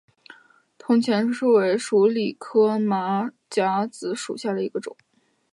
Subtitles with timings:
[0.79, 4.97] 铜钱树为鼠李科马甲子属下的一个种。